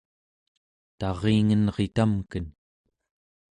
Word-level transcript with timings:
taringenritamken 0.99 2.45